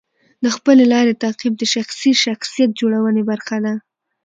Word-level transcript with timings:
د 0.43 0.45
خپلې 0.55 0.83
لارې 0.93 1.19
تعقیب 1.23 1.53
د 1.57 1.63
شخصي 1.73 2.11
شخصیت 2.25 2.69
جوړونې 2.79 3.23
برخه 3.29 3.57
ده. 3.65 3.73